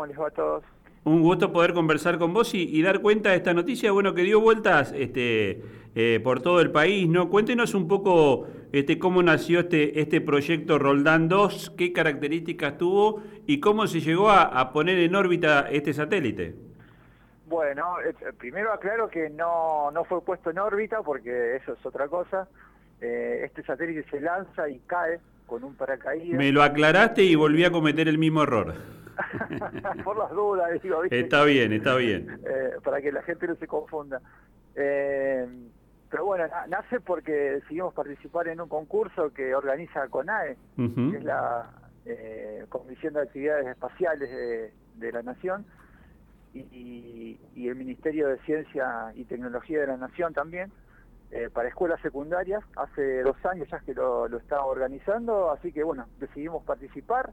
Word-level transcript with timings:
¿Cómo 0.00 0.06
les 0.06 0.18
va 0.18 0.28
a 0.28 0.30
todos? 0.30 0.64
Un 1.04 1.20
gusto 1.20 1.52
poder 1.52 1.74
conversar 1.74 2.16
con 2.16 2.32
vos 2.32 2.54
y, 2.54 2.82
dar 2.82 3.02
cuenta 3.02 3.32
de 3.32 3.36
esta 3.36 3.52
noticia, 3.52 3.92
bueno, 3.92 4.14
que 4.14 4.22
dio 4.22 4.40
vueltas 4.40 4.94
este, 4.96 5.62
eh, 5.94 6.20
por 6.24 6.40
todo 6.40 6.62
el 6.62 6.70
país, 6.70 7.06
¿no? 7.06 7.28
Cuéntenos 7.28 7.74
un 7.74 7.86
poco 7.86 8.46
este, 8.72 8.98
cómo 8.98 9.22
nació 9.22 9.60
este, 9.60 10.00
este 10.00 10.22
proyecto 10.22 10.78
Roldán 10.78 11.28
2, 11.28 11.74
qué 11.76 11.92
características 11.92 12.78
tuvo 12.78 13.22
y 13.46 13.60
cómo 13.60 13.86
se 13.86 14.00
llegó 14.00 14.30
a, 14.30 14.72
poner 14.72 14.96
en 15.00 15.14
órbita 15.14 15.68
este 15.70 15.92
satélite. 15.92 16.54
Bueno, 17.44 18.00
eh, 18.00 18.14
primero 18.38 18.72
aclaro 18.72 19.10
que 19.10 19.28
no, 19.28 19.90
no 19.90 20.04
fue 20.04 20.22
puesto 20.22 20.48
en 20.48 20.60
órbita 20.60 21.02
porque 21.02 21.56
eso 21.56 21.74
es 21.74 21.84
otra 21.84 22.08
cosa. 22.08 22.48
Eh, 23.02 23.42
este 23.44 23.62
satélite 23.64 24.08
se 24.08 24.22
lanza 24.22 24.66
y 24.66 24.78
cae 24.86 25.20
con 25.44 25.62
un 25.62 25.74
paracaídas. 25.74 26.38
Me 26.38 26.52
lo 26.52 26.62
aclaraste 26.62 27.22
y 27.22 27.34
volví 27.34 27.64
a 27.66 27.70
cometer 27.70 28.08
el 28.08 28.16
mismo 28.16 28.44
error. 28.44 28.99
Por 30.04 30.18
las 30.18 30.30
dudas, 30.30 30.82
digo. 30.82 31.04
Está 31.04 31.44
bien, 31.44 31.72
está 31.72 31.96
bien. 31.96 32.40
Eh, 32.44 32.72
para 32.82 33.00
que 33.00 33.12
la 33.12 33.22
gente 33.22 33.46
no 33.46 33.54
se 33.56 33.66
confunda. 33.66 34.20
Eh, 34.74 35.46
pero 36.10 36.24
bueno, 36.24 36.44
nace 36.68 37.00
porque 37.00 37.32
decidimos 37.32 37.94
participar 37.94 38.48
en 38.48 38.60
un 38.60 38.68
concurso 38.68 39.32
que 39.32 39.54
organiza 39.54 40.08
CONAE, 40.08 40.56
que 40.76 41.16
es 41.16 41.24
la 41.24 41.70
eh, 42.04 42.66
Comisión 42.68 43.14
de 43.14 43.22
Actividades 43.22 43.66
Espaciales 43.68 44.28
de, 44.96 45.12
la 45.12 45.22
Nación, 45.22 45.64
y, 46.52 47.38
el 47.54 47.76
Ministerio 47.76 48.26
de 48.26 48.38
Ciencia 48.38 49.12
y 49.14 49.24
Tecnología 49.24 49.82
de 49.82 49.86
la 49.86 49.96
Nación 49.96 50.34
también, 50.34 50.72
para 51.52 51.68
escuelas 51.68 52.00
secundarias. 52.00 52.64
Hace 52.74 53.22
dos 53.22 53.36
años 53.46 53.68
ya 53.70 53.78
que 53.78 53.94
lo, 53.94 54.26
lo 54.26 54.38
estaba 54.38 54.64
organizando, 54.64 55.52
así 55.52 55.72
que 55.72 55.84
bueno, 55.84 56.06
decidimos 56.18 56.64
participar 56.64 57.30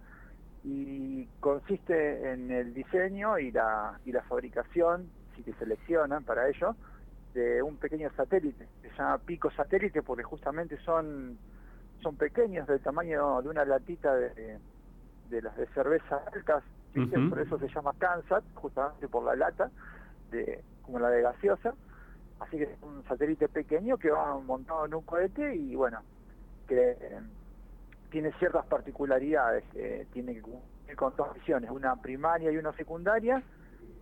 y 0.63 1.25
consiste 1.39 2.31
en 2.31 2.51
el 2.51 2.73
diseño 2.73 3.39
y 3.39 3.51
la, 3.51 3.99
y 4.05 4.11
la 4.11 4.21
fabricación, 4.23 5.09
si 5.35 5.43
te 5.43 5.53
seleccionan 5.53 6.23
para 6.23 6.49
ello, 6.49 6.75
de 7.33 7.61
un 7.61 7.77
pequeño 7.77 8.09
satélite, 8.15 8.67
que 8.81 8.89
se 8.89 8.95
llama 8.95 9.19
pico 9.19 9.51
satélite 9.51 10.01
porque 10.01 10.23
justamente 10.23 10.77
son, 10.79 11.37
son 12.01 12.15
pequeños 12.15 12.67
del 12.67 12.79
tamaño 12.81 13.41
de 13.41 13.49
una 13.49 13.63
latita 13.63 14.15
de, 14.15 14.57
de 15.29 15.41
las 15.41 15.55
de 15.55 15.67
cerveza 15.67 16.21
altas, 16.33 16.63
por 17.29 17.39
eso 17.39 17.59
se 17.59 17.67
llama 17.67 17.93
Kansas, 17.99 18.43
justamente 18.55 19.07
por 19.07 19.23
la 19.23 19.35
lata, 19.35 19.69
de, 20.31 20.63
como 20.81 20.99
la 20.99 21.09
de 21.09 21.21
gaseosa, 21.21 21.75
así 22.39 22.57
que 22.57 22.63
es 22.63 22.81
un 22.81 23.03
satélite 23.07 23.47
pequeño 23.47 23.97
que 23.97 24.09
va 24.09 24.39
montado 24.39 24.85
en 24.85 24.95
un 24.95 25.03
cohete 25.03 25.55
y 25.55 25.75
bueno, 25.75 26.01
que 26.67 26.97
tiene 28.09 28.31
ciertas 28.39 28.65
particularidades, 28.65 29.63
eh, 29.75 30.07
tiene 30.13 30.35
que 30.35 30.41
cumplir 30.41 30.95
con 30.95 31.15
dos 31.15 31.33
misiones, 31.35 31.69
una 31.71 31.95
primaria 32.01 32.51
y 32.51 32.57
una 32.57 32.73
secundaria, 32.73 33.43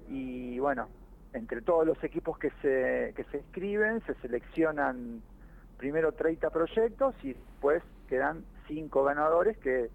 y 0.08 0.60
bueno, 0.60 0.88
entre 1.34 1.62
todos 1.62 1.86
los 1.86 2.02
equipos 2.04 2.38
que 2.38 2.52
se, 2.62 3.14
que 3.16 3.24
se 3.32 3.38
inscriben, 3.38 4.02
se 4.06 4.14
seleccionan 4.16 5.22
primero 5.78 6.14
30 6.14 6.50
proyectos 6.50 7.16
y 7.24 7.34
después 7.34 7.84
quedan 8.08 8.46
5 8.68 9.04
ganadores 9.04 9.58
que 9.58 9.90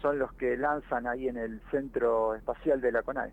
son 0.00 0.18
los 0.18 0.32
que 0.34 0.56
lanzan 0.56 1.06
ahí 1.06 1.28
en 1.28 1.36
el 1.36 1.60
centro 1.70 2.34
espacial 2.34 2.80
de 2.80 2.92
la 2.92 3.02
CONAE. 3.02 3.32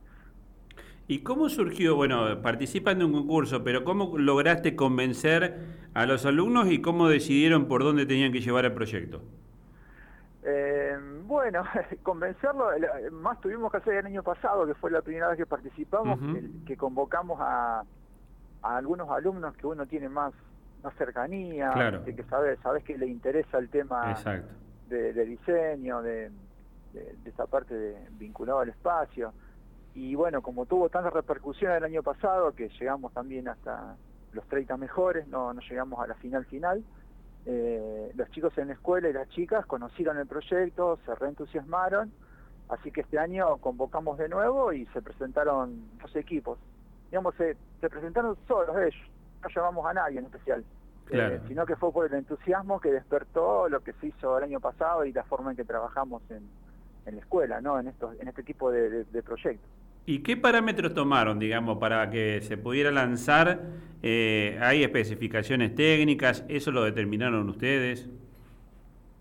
¿Y 1.07 1.23
cómo 1.23 1.49
surgió? 1.49 1.95
Bueno, 1.95 2.39
participan 2.43 2.99
de 2.99 3.05
un 3.05 3.13
concurso, 3.13 3.63
pero 3.63 3.83
¿cómo 3.83 4.15
lograste 4.19 4.75
convencer 4.75 5.57
a 5.95 6.05
los 6.05 6.27
alumnos 6.27 6.71
y 6.71 6.81
cómo 6.81 7.09
decidieron 7.09 7.67
por 7.67 7.83
dónde 7.83 8.05
tenían 8.05 8.31
que 8.31 8.41
llevar 8.41 8.65
el 8.65 8.73
proyecto? 8.73 9.23
Eh, 10.51 10.97
bueno, 11.25 11.63
convencerlo, 12.03 12.69
más 13.11 13.39
tuvimos 13.39 13.71
que 13.71 13.77
hacer 13.77 13.95
el 13.95 14.05
año 14.07 14.23
pasado, 14.23 14.65
que 14.65 14.73
fue 14.73 14.89
la 14.89 15.01
primera 15.01 15.27
vez 15.27 15.37
que 15.37 15.45
participamos, 15.45 16.19
que, 16.65 16.75
convocamos 16.75 17.39
a, 17.39 17.83
algunos 18.63 19.09
alumnos 19.09 19.55
que 19.55 19.67
uno 19.67 19.85
tiene 19.85 20.09
más, 20.09 20.33
más 20.83 20.93
cercanía, 20.95 22.01
que 22.03 22.23
sabes, 22.23 22.59
sabes 22.61 22.83
que 22.83 22.97
le 22.97 23.05
interesa 23.05 23.59
el 23.59 23.69
tema 23.69 24.15
de, 24.87 25.25
diseño, 25.25 26.01
de, 26.01 26.31
de, 26.93 27.15
esta 27.25 27.45
parte 27.45 27.75
de, 27.75 28.07
vinculado 28.11 28.59
al 28.59 28.69
espacio. 28.69 29.33
Y 29.93 30.15
bueno, 30.15 30.41
como 30.41 30.65
tuvo 30.65 30.89
tanta 30.89 31.11
repercusión 31.11 31.73
el 31.73 31.83
año 31.83 32.01
pasado, 32.01 32.53
que 32.53 32.69
llegamos 32.69 33.13
también 33.13 33.47
hasta 33.47 33.95
los 34.31 34.47
30 34.47 34.77
mejores, 34.77 35.27
no, 35.27 35.53
no 35.53 35.61
llegamos 35.61 35.99
a 35.99 36.07
la 36.07 36.15
final 36.15 36.45
final, 36.45 36.83
eh, 37.51 38.11
los 38.15 38.29
chicos 38.29 38.55
en 38.59 38.67
la 38.67 38.73
escuela 38.73 39.09
y 39.09 39.13
las 39.13 39.27
chicas 39.29 39.65
conocieron 39.65 40.17
el 40.19 40.27
proyecto, 40.27 40.99
se 41.03 41.15
reentusiasmaron, 41.15 42.11
así 42.69 42.91
que 42.91 43.01
este 43.01 43.17
año 43.17 43.57
convocamos 43.57 44.19
de 44.19 44.29
nuevo 44.29 44.71
y 44.71 44.85
se 44.87 45.01
presentaron 45.01 45.89
dos 45.99 46.15
equipos. 46.15 46.59
Digamos, 47.09 47.33
se, 47.35 47.57
presentaron 47.89 48.37
solos 48.47 48.77
ellos, 48.77 49.09
no 49.41 49.49
llamamos 49.49 49.85
a 49.87 49.93
nadie 49.93 50.19
en 50.19 50.25
especial, 50.25 50.63
eh, 51.09 51.41
sino 51.47 51.65
que 51.65 51.75
fue 51.75 51.91
por 51.91 52.05
el 52.05 52.13
entusiasmo 52.13 52.79
que 52.79 52.91
despertó 52.91 53.67
lo 53.67 53.79
que 53.79 53.93
se 53.93 54.07
hizo 54.07 54.37
el 54.37 54.43
año 54.43 54.59
pasado 54.59 55.03
y 55.05 55.11
la 55.11 55.23
forma 55.23 55.49
en 55.49 55.57
que 55.57 55.65
trabajamos 55.65 56.21
en, 56.29 56.47
en 57.07 57.15
la 57.15 57.21
escuela, 57.21 57.61
¿no? 57.61 57.79
en, 57.79 57.87
estos, 57.87 58.19
en 58.19 58.27
este 58.27 58.43
tipo 58.43 58.69
de 58.69 59.23
proyectos. 59.23 59.78
¿Y 60.05 60.19
qué 60.19 60.37
parámetros 60.37 60.93
tomaron, 60.93 61.37
digamos, 61.39 61.77
para 61.77 62.09
que 62.09 62.41
se 62.41 62.57
pudiera 62.57 62.91
lanzar? 62.91 63.61
Eh, 64.01 64.57
¿Hay 64.61 64.83
especificaciones 64.83 65.75
técnicas? 65.75 66.43
¿Eso 66.47 66.71
lo 66.71 66.83
determinaron 66.83 67.47
ustedes? 67.49 68.09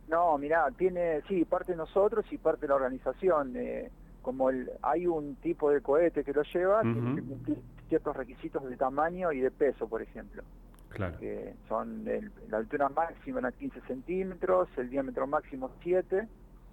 No, 0.08 0.38
mira, 0.38 0.66
tiene, 0.76 1.20
sí, 1.28 1.44
parte 1.44 1.76
nosotros 1.76 2.24
y 2.30 2.38
parte 2.38 2.62
de 2.62 2.68
la 2.68 2.76
organización. 2.76 3.52
Eh, 3.56 3.90
como 4.22 4.50
el, 4.50 4.70
hay 4.82 5.06
un 5.06 5.36
tipo 5.36 5.70
de 5.70 5.80
cohete 5.80 6.24
que 6.24 6.32
lo 6.32 6.42
lleva, 6.42 6.82
tiene 6.82 7.16
que 7.16 7.22
cumplir 7.22 7.58
ciertos 7.88 8.16
requisitos 8.16 8.68
de 8.68 8.76
tamaño 8.76 9.32
y 9.32 9.40
de 9.40 9.50
peso, 9.50 9.88
por 9.88 10.00
ejemplo. 10.00 10.42
Claro. 10.90 11.18
Que 11.18 11.54
son 11.68 12.04
la 12.48 12.56
altura 12.56 12.88
máxima 12.88 13.40
en 13.40 13.52
15 13.52 13.80
centímetros, 13.82 14.68
el 14.78 14.88
diámetro 14.88 15.26
máximo 15.26 15.70
7 15.82 16.26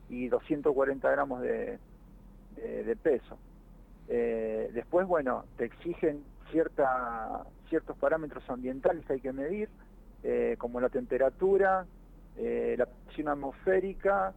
y 0.09 0.27
240 0.29 1.11
gramos 1.11 1.41
de 1.41 1.79
peso. 3.01 3.37
Eh, 4.07 4.69
después, 4.73 5.07
bueno, 5.07 5.45
te 5.57 5.65
exigen 5.65 6.23
ciertos 6.51 7.97
parámetros 7.99 8.47
ambientales 8.49 9.05
que 9.05 9.13
hay 9.13 9.21
que 9.21 9.33
medir, 9.33 9.69
eh, 10.23 10.55
como 10.57 10.79
la 10.79 10.89
temperatura, 10.89 11.85
eh, 12.37 12.75
la 12.77 12.85
presión 12.85 13.29
atmosférica, 13.29 14.33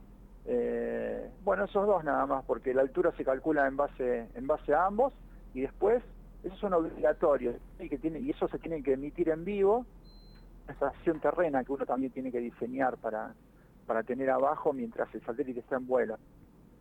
bueno, 1.44 1.64
esos 1.64 1.86
dos 1.86 2.02
nada 2.04 2.24
más, 2.24 2.42
porque 2.46 2.72
la 2.72 2.80
altura 2.80 3.12
se 3.16 3.24
calcula 3.24 3.66
en 3.66 3.76
base, 3.76 4.74
a 4.74 4.86
ambos, 4.86 5.12
y 5.52 5.60
después, 5.60 6.02
esos 6.42 6.58
son 6.58 6.72
obligatorios, 6.72 7.56
y, 7.78 7.88
que 7.90 8.00
y 8.18 8.30
eso 8.30 8.48
se 8.48 8.58
tiene 8.58 8.82
que 8.82 8.94
emitir 8.94 9.28
en 9.28 9.44
vivo, 9.44 9.84
esa 10.66 10.88
acción 10.88 11.20
terrena 11.20 11.64
que 11.64 11.72
uno 11.72 11.84
también 11.84 12.12
tiene 12.12 12.32
que 12.32 12.40
diseñar 12.40 12.96
para 12.96 14.02
tener 14.06 14.30
abajo 14.30 14.72
mientras 14.72 15.14
el 15.14 15.22
satélite 15.22 15.60
está 15.60 15.76
en 15.76 15.86
vuelo. 15.86 16.16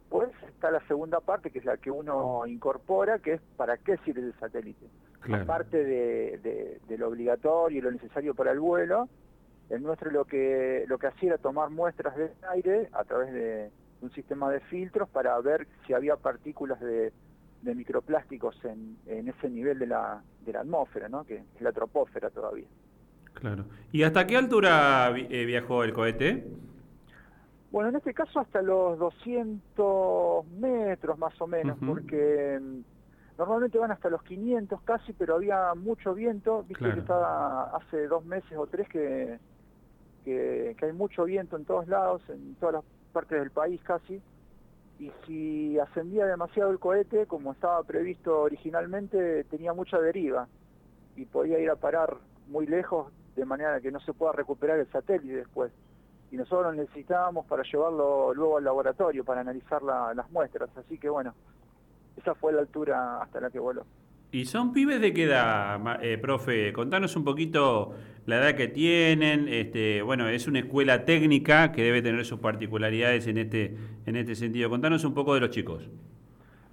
Después 0.10 0.30
está 0.48 0.72
la 0.72 0.80
segunda 0.88 1.20
parte, 1.20 1.52
que 1.52 1.60
es 1.60 1.66
la 1.66 1.76
que 1.76 1.92
uno 1.92 2.48
incorpora, 2.48 3.20
que 3.20 3.34
es 3.34 3.42
para 3.58 3.76
qué 3.76 3.98
sirve 4.06 4.22
el 4.22 4.34
satélite. 4.40 4.88
Aparte 5.34 5.84
de, 5.84 6.80
lo 6.98 7.10
obligatorio 7.10 7.78
y 7.78 7.82
lo 7.82 7.92
necesario 7.92 8.34
para 8.34 8.52
el 8.52 8.60
vuelo, 8.62 9.10
el 9.70 9.84
nuestro 9.84 10.10
lo 10.10 10.24
que, 10.24 10.86
lo 10.88 10.98
que 10.98 11.08
hacía 11.08 11.32
era 11.32 11.38
tomar 11.38 11.72
muestras 11.72 12.16
de 12.16 12.32
aire 12.54 12.88
a 12.94 13.04
través 13.04 13.34
de 13.34 13.70
un 14.00 14.10
sistema 14.12 14.50
de 14.50 14.62
filtros 14.62 15.10
para 15.10 15.38
ver 15.42 15.68
si 15.86 15.94
había 15.94 16.16
partículas 16.16 16.80
de, 16.80 17.12
microplásticos 17.64 18.58
en, 18.64 18.98
ese 19.28 19.50
nivel 19.50 19.78
de 19.78 19.88
la, 19.88 20.24
de 20.46 20.54
la 20.54 20.62
atmósfera, 20.62 21.10
¿no? 21.10 21.26
que 21.26 21.36
es 21.36 21.62
la 21.62 21.74
tropósfera 21.74 22.30
todavía. 22.30 22.68
Claro. 23.34 23.66
¿Y 23.92 24.04
hasta 24.04 24.26
qué 24.26 24.38
altura 24.38 25.14
eh, 25.18 25.44
viajó 25.44 25.84
el 25.84 25.92
cohete? 25.92 26.48
Bueno, 27.78 27.92
en 27.92 27.98
este 27.98 28.16
caso 28.16 28.40
hasta 28.40 28.64
los 28.64 28.98
200 28.98 30.48
metros 30.48 31.20
más 31.20 31.40
o 31.40 31.46
menos, 31.46 31.78
porque 31.86 32.60
mm, 32.60 32.80
normalmente 33.38 33.78
van 33.78 33.92
hasta 33.92 34.10
los 34.10 34.24
500 34.24 34.82
casi, 34.82 35.14
pero 35.14 35.36
había 35.36 35.76
mucho 35.76 36.16
viento, 36.16 36.64
viste 36.64 36.92
que 36.92 37.00
estaba 37.02 37.66
hace 37.78 38.08
dos 38.08 38.26
meses 38.26 38.58
o 38.58 38.66
tres 38.66 38.90
que, 38.90 39.38
que, 40.26 40.76
hay 40.82 40.92
mucho 40.92 41.26
viento 41.26 41.56
en 41.56 41.66
todos 41.66 41.88
lados, 41.88 42.24
en 42.30 42.56
todas 42.56 42.74
las 42.74 42.84
partes 43.14 43.40
del 43.40 43.52
país 43.52 43.80
casi, 43.84 44.24
y 44.98 45.12
si 45.28 45.78
ascendía 45.78 46.26
demasiado 46.26 46.72
el 46.72 46.80
cohete, 46.80 47.28
como 47.28 47.52
estaba 47.52 47.84
previsto 47.84 48.42
originalmente, 48.42 49.44
tenía 49.44 49.74
mucha 49.74 50.02
deriva 50.02 50.48
y 51.16 51.26
podía 51.26 51.60
ir 51.60 51.70
a 51.70 51.76
parar 51.76 52.18
muy 52.48 52.66
lejos 52.66 53.14
de 53.36 53.46
manera 53.46 53.80
que 53.82 53.92
no 53.92 54.00
se 54.00 54.14
pueda 54.14 54.32
recuperar 54.32 54.80
el 54.80 54.92
satélite 54.92 55.36
después 55.36 55.72
y 56.32 56.36
nosotros 56.36 56.76
lo 56.76 56.82
necesitábamos 56.84 57.46
para 57.46 57.64
llevarlo 57.64 58.34
luego 58.34 58.58
al 58.58 58.64
laboratorio 58.64 59.24
para 59.24 59.42
analizar 59.42 59.82
las 59.82 60.30
muestras. 60.32 60.70
Así 60.76 60.98
que 60.98 61.10
bueno, 61.10 61.34
esa 62.18 62.36
fue 62.36 62.54
la 62.54 62.62
altura 62.62 63.22
hasta 63.22 63.40
la 63.40 63.50
que 63.50 63.60
voló. 63.60 63.86
¿Y 64.32 64.46
son 64.46 64.74
pibes 64.74 65.00
de 65.00 65.14
qué 65.14 65.24
edad, 65.24 66.04
eh, 66.04 66.18
profe? 66.18 66.74
Contanos 66.74 67.16
un 67.16 67.24
poquito 67.24 67.94
la 68.26 68.38
edad 68.38 68.56
que 68.56 68.68
tienen. 68.68 69.48
Este, 69.48 70.02
bueno, 70.02 70.28
es 70.28 70.48
una 70.48 70.60
escuela 70.60 71.06
técnica 71.06 71.72
que 71.72 71.84
debe 71.84 72.02
tener 72.02 72.26
sus 72.26 72.40
particularidades 72.40 73.26
en 73.28 73.38
este, 73.38 73.78
en 74.06 74.18
este 74.18 74.36
sentido. 74.36 74.70
Contanos 74.70 75.06
un 75.06 75.14
poco 75.14 75.34
de 75.34 75.40
los 75.40 75.50
chicos. 75.52 75.90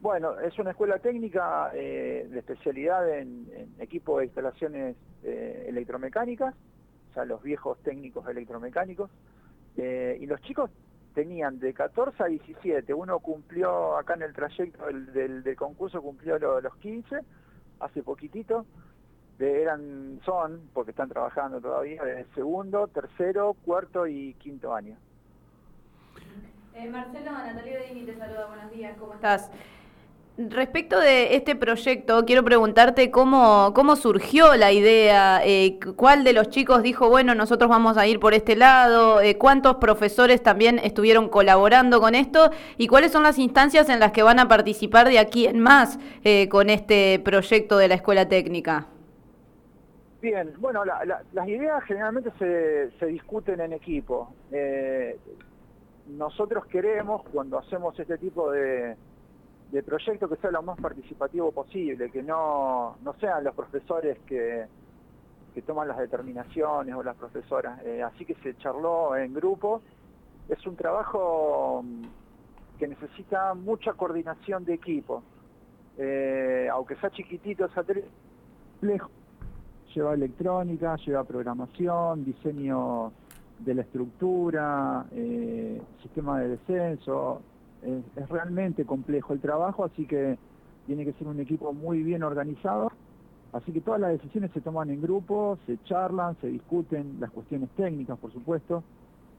Bueno, 0.01 0.39
es 0.41 0.59
una 0.59 0.73
escuela 0.73 0.99
técnica 0.99 1.71
de 1.73 2.39
especialidad 2.39 3.09
en, 3.19 3.47
equipo 3.79 4.19
de 4.19 4.27
instalaciones 4.27 4.97
electromecánicas, 5.23 6.55
o 7.11 7.15
sea, 7.15 7.25
los 7.25 7.43
viejos 7.43 7.79
técnicos 7.83 8.29
electromecánicos. 8.29 9.11
Y 9.76 10.26
los 10.26 10.41
chicos 10.43 10.71
tenían 11.15 11.59
de 11.59 11.73
14 11.73 12.23
a 12.23 12.26
17. 12.26 12.93
Uno 12.93 13.19
cumplió 13.21 13.97
acá 13.97 14.15
en 14.15 14.23
el 14.23 14.32
trayecto 14.32 14.85
del, 14.87 15.56
concurso, 15.56 16.03
cumplió 16.03 16.38
los 16.38 16.76
15, 16.76 17.21
hace 17.81 18.03
poquitito. 18.03 18.67
eran, 19.38 20.21
son, 20.25 20.69
porque 20.73 20.91
están 20.91 21.09
trabajando 21.09 21.61
todavía, 21.61 22.03
de 22.03 22.26
segundo, 22.35 22.88
tercero, 22.88 23.56
cuarto 23.65 24.06
y 24.06 24.35
quinto 24.35 24.75
año. 24.75 24.97
Eh, 26.75 26.91
Marcelo, 26.91 27.31
Natalia 27.31 27.81
Dini 27.85 28.05
te 28.05 28.17
saluda, 28.17 28.47
buenos 28.47 28.70
días, 28.73 28.97
¿cómo 28.99 29.15
estás? 29.15 29.50
Respecto 30.36 30.98
de 30.98 31.36
este 31.36 31.54
proyecto, 31.54 32.25
quiero 32.25 32.42
preguntarte 32.42 33.12
cómo, 33.12 33.72
cómo 33.72 33.94
surgió 33.94 34.56
la 34.56 34.72
idea, 34.72 35.40
eh, 35.44 35.78
cuál 35.94 36.25
de 36.25 36.32
los 36.32 36.48
chicos 36.48 36.82
dijo, 36.82 37.08
bueno, 37.08 37.36
nosotros 37.36 37.70
vamos 37.70 37.96
a 37.96 38.08
ir 38.08 38.19
por 38.19 38.34
este 38.34 38.56
lado, 38.56 39.20
eh, 39.20 39.38
cuántos 39.38 39.76
profesores 39.76 40.42
también 40.42 40.81
estuvieron 40.81 41.28
colaborando 41.28 42.00
con 42.00 42.16
esto 42.16 42.50
y 42.78 42.88
cuáles 42.88 43.12
son 43.12 43.22
las 43.22 43.38
instancias 43.38 43.88
en 43.88 44.00
las 44.00 44.10
que 44.10 44.25
van 44.25 44.40
a 44.40 44.48
participar 44.48 45.08
de 45.08 45.20
aquí 45.20 45.46
en 45.46 45.60
más 45.60 46.00
eh, 46.25 46.48
con 46.48 46.69
este 46.69 47.20
proyecto 47.20 47.78
de 47.78 47.86
la 47.86 47.94
escuela 47.94 48.26
técnica. 48.26 48.88
Bien, 50.20 50.52
bueno, 50.58 50.84
las 50.84 51.48
ideas 51.48 51.84
generalmente 51.84 52.32
se, 52.40 52.90
se 52.98 53.06
discuten 53.06 53.60
en 53.60 53.72
equipo. 53.72 54.34
nosotros 56.08 56.66
queremos, 56.66 57.22
cuando 57.32 57.58
hacemos 57.58 57.96
este 58.00 58.19
tipo 58.19 58.50
de 58.50 58.96
de 59.75 59.82
proyecto 59.82 60.29
que 60.29 60.37
sea 60.37 60.53
lo 60.53 60.62
más 60.62 60.79
participativo 60.81 61.50
posible, 61.50 62.09
que 62.09 62.23
no, 62.23 62.97
no 63.03 63.12
sean 63.15 63.43
los 63.43 63.56
profesores 63.56 64.21
que, 64.25 64.67
que 65.53 65.62
toman 65.62 65.88
las 65.88 65.99
determinaciones 65.99 66.94
o 66.94 67.03
las 67.03 67.17
profesoras. 67.17 67.82
Eh, 67.85 68.00
así 68.00 68.25
que 68.25 68.37
se 68.37 68.56
charló 68.59 69.17
en 69.17 69.35
grupo. 69.35 69.82
Es 70.49 70.65
un 70.65 70.76
trabajo 70.76 71.82
mm, 71.82 72.05
que 72.79 72.87
necesita 72.87 73.55
mucha 73.55 73.94
coordinación 73.94 74.65
de 74.65 74.75
equipo. 74.75 75.25
Eh, 75.99 76.69
aunque 76.70 76.94
sea 76.94 77.11
chiquitito, 77.11 77.69
satélite 77.70 78.06
lejos. 78.81 79.11
Lleva 79.93 80.15
electrónica, 80.15 80.94
lleva 81.05 81.25
programación, 81.25 82.25
diseño 82.25 83.11
de 83.59 83.75
la 83.75 83.82
estructura, 83.82 85.06
eh, 85.11 85.82
sistema 86.00 86.38
de 86.38 86.50
descenso, 86.50 87.43
es, 87.84 88.28
realmente 88.28 88.84
complejo 88.84 89.32
el 89.32 89.40
trabajo, 89.40 89.84
así 89.84 90.06
que 90.06 90.38
tiene 90.86 91.04
que 91.04 91.12
ser 91.14 91.26
un 91.28 91.40
equipo 91.40 91.72
muy 91.72 92.02
bien 92.02 92.22
organizado. 92.22 92.90
Así 93.52 93.72
que 93.72 93.81
todas 93.81 94.00
las 94.00 94.10
decisiones 94.10 94.50
se 94.52 94.60
toman 94.60 94.90
en 94.90 95.00
grupo, 95.00 95.58
se 95.66 95.78
charlan, 95.84 96.36
se 96.40 96.48
discuten 96.48 97.19
las 97.20 97.31
cuestiones 97.31 97.70
técnicas, 97.76 98.19
por 98.19 98.32
supuesto, 98.32 98.82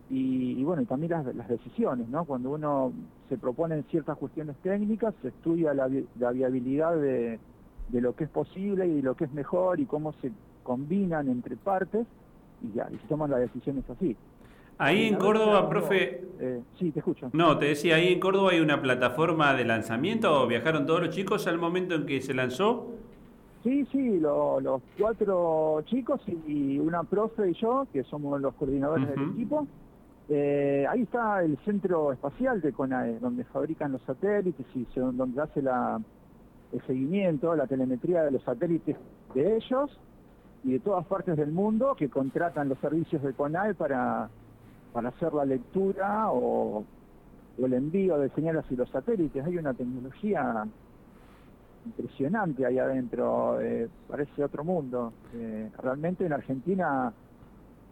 y, 0.10 0.64
bueno, 0.64 0.84
y 0.84 0.86
también 0.86 1.12
las, 1.12 1.48
decisiones, 1.50 2.08
¿no? 2.08 2.26
Cuando 2.26 2.52
uno 2.52 2.94
se 3.28 3.38
propone 3.38 3.84
ciertas 3.90 4.18
cuestiones 4.18 4.56
técnicas, 4.58 5.16
se 5.22 5.30
estudia 5.30 5.74
la, 5.74 5.88
viabilidad 5.88 6.96
de, 6.96 7.40
de, 7.90 8.02
lo 8.02 8.16
que 8.16 8.26
es 8.26 8.30
posible 8.30 8.88
y 8.88 8.98
de 8.98 9.02
lo 9.02 9.16
que 9.16 9.26
es 9.26 9.34
mejor 9.34 9.80
y 9.80 9.86
cómo 9.86 10.14
se 10.22 10.32
combinan 10.64 11.28
entre 11.28 11.58
partes, 11.58 12.06
y 12.62 12.72
ya, 12.74 12.88
y 12.92 12.98
se 13.00 13.08
toman 13.08 13.32
las 13.32 13.40
decisiones 13.40 13.84
así. 13.90 14.16
Ahí 14.78 15.08
en 15.08 15.16
Córdoba, 15.16 15.70
profe... 15.70 16.26
Eh, 16.40 16.62
sí, 16.78 16.92
te 16.92 17.00
escucho. 17.00 17.30
No, 17.32 17.58
te 17.58 17.68
decía, 17.68 17.96
ahí 17.96 18.12
en 18.12 18.20
Córdoba 18.20 18.52
hay 18.52 18.60
una 18.60 18.82
plataforma 18.82 19.54
de 19.54 19.64
lanzamiento, 19.64 20.46
¿viajaron 20.48 20.86
todos 20.86 21.02
los 21.02 21.16
chicos 21.16 21.48
al 21.48 21.58
momento 21.58 21.96
en 21.96 22.06
que 22.06 22.22
se 22.22 22.34
lanzó? 22.34 22.92
Sí, 23.64 23.86
sí, 23.92 24.20
los 24.20 24.82
cuatro 25.00 25.82
chicos 25.86 26.22
y 26.46 26.78
una 26.78 27.04
profe 27.04 27.50
y 27.50 27.54
yo, 27.54 27.88
que 27.92 28.04
somos 28.04 28.40
los 28.40 28.54
coordinadores 28.56 29.10
del 29.10 29.32
equipo. 29.32 29.66
Eh, 30.28 30.86
ahí 30.90 31.04
está 31.04 31.44
el 31.44 31.58
centro 31.66 32.12
espacial 32.12 32.62
de 32.62 32.74
CONAE, 32.74 33.20
donde 33.20 33.44
fabrican 33.46 33.94
los 33.94 34.02
satélites 34.02 34.66
y 34.76 34.86
donde 34.96 35.42
hace 35.42 35.62
la, 35.62 36.00
el 36.74 36.82
seguimiento, 36.86 37.56
la 37.56 37.66
telemetría 37.66 38.24
de 38.24 38.32
los 38.32 38.44
satélites 38.44 38.98
de 39.34 39.56
ellos 39.56 39.98
y 40.64 40.74
de 40.74 40.80
todas 40.80 41.06
partes 41.06 41.38
del 41.38 41.52
mundo 41.52 41.96
que 41.96 42.10
contratan 42.10 42.70
los 42.70 42.78
servicios 42.80 43.24
de 43.24 43.34
CONAE 43.34 43.74
para 43.76 44.30
para 44.96 45.10
hacer 45.10 45.34
la 45.34 45.44
lectura 45.44 46.32
o, 46.32 46.86
el 47.58 47.74
envío 47.74 48.18
de 48.18 48.30
señales 48.30 48.64
y 48.70 48.78
los 48.78 48.90
satélites. 48.90 49.46
Hay 49.46 49.58
una 49.58 49.74
tecnología 49.74 50.66
impresionante 51.86 52.66
ahí 52.66 52.80
adentro, 52.80 53.60
eh, 53.60 53.90
parece 54.08 54.42
otro 54.42 54.64
mundo. 54.64 55.12
Eh, 55.34 55.70
realmente 55.84 56.26
en 56.26 56.32
Argentina 56.32 57.12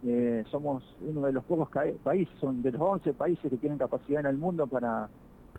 eh, 0.06 0.46
somos 0.50 0.82
uno 1.02 1.28
de 1.28 1.34
los 1.34 1.44
pocos 1.44 1.68
países, 2.02 2.34
son 2.40 2.62
de 2.62 2.72
los 2.72 2.82
11 2.82 3.14
países 3.14 3.52
que 3.52 3.58
tienen 3.58 3.78
capacidad 3.78 4.22
en 4.22 4.28
el 4.28 4.38
mundo 4.38 4.66
para, 4.68 5.10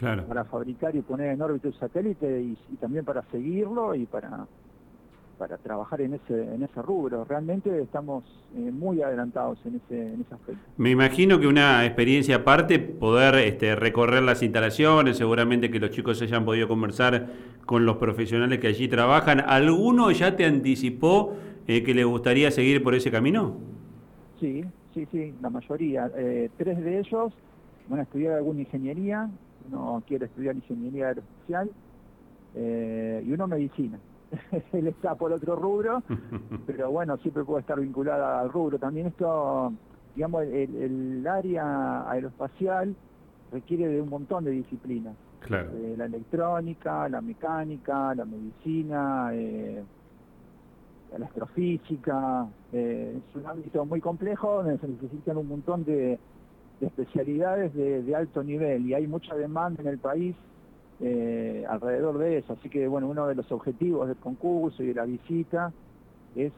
para 0.00 0.44
fabricar 0.44 0.96
y 0.96 1.02
poner 1.02 1.28
en 1.28 1.42
órbita 1.42 1.68
el 1.68 1.74
satélite 1.74 2.40
y 2.40 2.76
también 2.80 3.04
para 3.04 3.22
seguirlo 3.24 3.94
y 3.94 4.06
para 4.06 4.46
para 5.34 5.58
trabajar 5.58 6.00
en 6.00 6.14
ese, 6.14 6.54
en 6.54 6.62
ese 6.62 6.82
rubro. 6.82 7.24
Realmente 7.24 7.82
estamos 7.82 8.24
eh, 8.56 8.70
muy 8.70 9.02
adelantados 9.02 9.58
en 9.64 9.76
ese, 9.76 10.14
en 10.14 10.20
ese 10.20 10.34
aspecto. 10.34 10.62
Me 10.76 10.90
imagino 10.90 11.38
que 11.38 11.46
una 11.46 11.84
experiencia 11.84 12.36
aparte, 12.36 12.78
poder 12.78 13.34
este, 13.36 13.74
recorrer 13.76 14.22
las 14.22 14.42
instalaciones, 14.42 15.16
seguramente 15.16 15.70
que 15.70 15.78
los 15.78 15.90
chicos 15.90 16.20
hayan 16.22 16.44
podido 16.44 16.68
conversar 16.68 17.26
con 17.66 17.84
los 17.86 17.96
profesionales 17.96 18.58
que 18.60 18.68
allí 18.68 18.88
trabajan. 18.88 19.40
¿Alguno 19.40 20.10
ya 20.10 20.36
te 20.36 20.44
anticipó 20.44 21.36
eh, 21.66 21.82
que 21.82 21.94
le 21.94 22.04
gustaría 22.04 22.50
seguir 22.50 22.82
por 22.82 22.94
ese 22.94 23.10
camino? 23.10 23.56
Sí, 24.40 24.64
sí, 24.94 25.06
sí, 25.10 25.34
la 25.42 25.50
mayoría. 25.50 26.10
Eh, 26.16 26.50
tres 26.56 26.82
de 26.82 27.00
ellos 27.00 27.32
van 27.88 28.00
a 28.00 28.02
estudiar 28.02 28.34
alguna 28.34 28.60
ingeniería, 28.60 29.28
uno 29.70 30.02
quiere 30.06 30.26
estudiar 30.26 30.54
ingeniería 30.56 31.08
aeroespacial 31.08 31.70
y 32.56 33.32
uno 33.32 33.48
medicina. 33.48 33.98
él 34.72 34.86
está 34.86 35.14
por 35.14 35.32
otro 35.32 35.56
rubro, 35.56 36.02
pero 36.66 36.90
bueno, 36.90 37.16
siempre 37.18 37.44
puede 37.44 37.60
estar 37.60 37.80
vinculada 37.80 38.40
al 38.40 38.50
rubro. 38.50 38.78
También 38.78 39.08
esto, 39.08 39.72
digamos, 40.14 40.44
el, 40.44 41.26
área 41.26 42.08
aeroespacial 42.10 42.94
requiere 43.52 43.88
de 43.88 44.00
un 44.00 44.08
montón 44.08 44.44
de 44.44 44.50
disciplinas. 44.50 45.14
Eh, 45.50 45.94
la 45.98 46.06
electrónica, 46.06 47.06
la 47.08 47.20
mecánica, 47.20 48.14
la 48.14 48.24
medicina, 48.24 49.30
eh, 49.34 49.82
la 51.18 51.26
astrofísica. 51.26 52.46
Eh, 52.72 53.18
es 53.18 53.36
un 53.36 53.46
ámbito 53.46 53.84
muy 53.84 54.00
complejo 54.00 54.62
donde 54.62 54.78
se 54.78 54.88
necesitan 54.88 55.36
un 55.36 55.48
montón 55.48 55.84
de, 55.84 56.18
especialidades 56.80 57.72
de 57.72 58.14
alto 58.14 58.42
nivel 58.42 58.86
y 58.86 58.94
hay 58.94 59.06
mucha 59.06 59.34
demanda 59.34 59.80
en 59.80 59.88
el 59.88 59.98
país 59.98 60.34
eh, 61.00 61.64
alrededor 61.68 62.18
de 62.18 62.38
eso. 62.38 62.54
Así 62.54 62.68
que, 62.68 62.86
bueno, 62.86 63.08
uno 63.08 63.26
de 63.26 63.34
los 63.34 63.50
objetivos 63.52 64.08
del 64.08 64.16
concurso 64.16 64.82
y 64.82 64.88
de 64.88 64.94
la 64.94 65.04
visita 65.04 65.72
es 66.36 66.52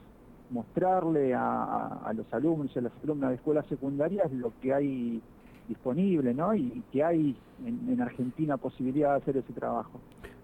mostrarle 0.50 1.34
a, 1.34 2.12
los 2.14 2.32
alumnos 2.32 2.70
y 2.74 2.78
a 2.78 2.82
las 2.82 2.92
alumnas 3.02 3.30
de 3.30 3.36
escuelas 3.36 3.66
secundarias 3.66 4.30
lo 4.32 4.52
que 4.62 4.72
hay 4.72 5.20
disponible, 5.68 6.32
¿no? 6.32 6.54
Y, 6.54 6.82
que 6.92 7.02
hay 7.02 7.36
en, 7.64 8.00
Argentina 8.00 8.56
posibilidad 8.56 9.10
de 9.12 9.16
hacer 9.16 9.36
ese 9.38 9.52
trabajo. 9.52 10.00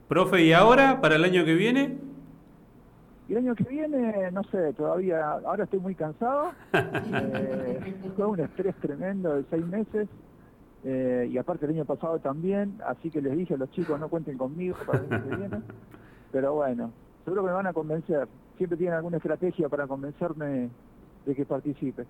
Profe, 0.08 0.44
¿y 0.44 0.52
ahora, 0.52 1.00
para 1.00 1.16
el 1.16 1.24
año 1.24 1.44
que 1.44 1.54
viene? 1.54 1.98
el 3.28 3.38
año 3.38 3.54
que 3.54 3.64
viene, 3.64 4.30
no 4.30 4.42
sé, 4.44 4.74
todavía, 4.74 5.30
ahora 5.30 5.64
estoy 5.64 5.80
muy 5.80 5.94
cansado, 5.94 6.52
eh, 6.74 7.94
fue 8.14 8.26
un 8.26 8.40
estrés 8.40 8.74
tremendo 8.76 9.36
de 9.36 9.44
seis 9.48 9.66
meses, 9.66 10.08
eh, 10.84 11.28
y 11.30 11.38
aparte 11.38 11.66
el 11.66 11.72
año 11.72 11.84
pasado 11.84 12.18
también, 12.18 12.78
así 12.86 13.10
que 13.10 13.22
les 13.22 13.36
dije 13.36 13.54
a 13.54 13.56
los 13.56 13.70
chicos 13.70 13.98
no 14.00 14.08
cuenten 14.08 14.36
conmigo 14.36 14.76
para 14.86 14.98
el 14.98 15.12
año 15.12 15.28
que 15.28 15.36
viene, 15.36 15.62
pero 16.32 16.54
bueno, 16.54 16.90
seguro 17.24 17.42
que 17.42 17.48
me 17.48 17.54
van 17.54 17.66
a 17.66 17.72
convencer, 17.72 18.26
siempre 18.56 18.76
tienen 18.76 18.96
alguna 18.96 19.18
estrategia 19.18 19.68
para 19.68 19.86
convencerme 19.86 20.70
de 21.24 21.34
que 21.34 21.44
participe. 21.44 22.04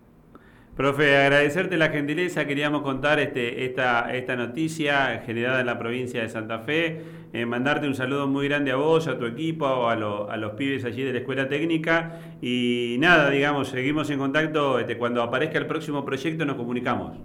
Profe, 0.77 1.19
agradecerte 1.19 1.77
la 1.77 1.91
gentileza, 1.91 2.47
queríamos 2.47 2.81
contar 2.81 3.21
este, 3.21 3.67
esta, 3.67 4.11
esta 4.15 4.37
noticia 4.37 5.23
generada 5.27 5.61
en 5.61 5.67
la 5.67 5.79
provincia 5.79 6.23
de 6.23 6.31
Santa 6.31 6.61
Fe, 6.61 7.03
eh, 7.35 7.45
mandarte 7.45 7.87
un 7.87 7.95
saludo 7.95 8.27
muy 8.27 8.49
grande 8.49 8.71
a 8.71 8.77
vos, 8.77 9.07
a 9.07 9.19
tu 9.19 9.27
equipo, 9.27 9.67
a, 9.67 9.93
a, 9.93 10.37
los 10.39 10.53
pibes 10.53 10.87
allí 10.87 11.03
de 11.03 11.13
la 11.13 11.19
Escuela 11.19 11.47
Técnica. 11.47 12.19
Y 12.41 12.97
nada, 13.01 13.29
digamos, 13.29 13.69
seguimos 13.69 14.09
en 14.09 14.19
contacto, 14.19 14.79
este, 14.79 14.97
cuando 14.97 15.23
aparezca 15.23 15.59
el 15.59 15.67
próximo 15.67 16.07
proyecto 16.07 16.47
nos 16.47 16.57
comunicamos. 16.57 17.19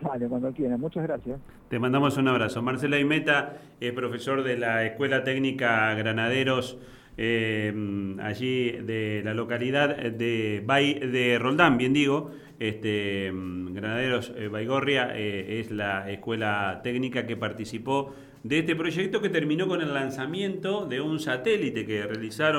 Vale, 0.00 0.28
cuando 0.28 0.52
quieran. 0.52 0.80
Muchas 0.80 1.02
gracias. 1.02 1.38
Te 1.68 1.78
mandamos 1.78 2.16
un 2.16 2.28
abrazo. 2.28 2.62
Marcela 2.62 2.98
Imeta 2.98 3.58
es 3.80 3.92
profesor 3.92 4.42
de 4.42 4.56
la 4.56 4.84
Escuela 4.84 5.24
Técnica 5.24 5.94
Granaderos, 5.94 6.78
eh, 7.16 7.72
allí 8.22 8.70
de 8.70 9.22
la 9.24 9.34
localidad 9.34 9.96
de, 9.96 10.62
de 10.62 11.38
Roldán, 11.38 11.76
bien 11.76 11.92
digo. 11.92 12.30
Este, 12.58 13.32
Granaderos 13.32 14.32
eh, 14.36 14.48
Baigorria 14.48 15.12
eh, 15.14 15.60
es 15.60 15.70
la 15.70 16.10
escuela 16.10 16.80
técnica 16.84 17.26
que 17.26 17.36
participó 17.36 18.14
de 18.42 18.58
este 18.58 18.76
proyecto 18.76 19.20
que 19.20 19.28
terminó 19.30 19.66
con 19.66 19.80
el 19.80 19.92
lanzamiento 19.94 20.86
de 20.86 21.00
un 21.00 21.20
satélite 21.20 21.86
que 21.86 22.06
realizaron 22.06 22.58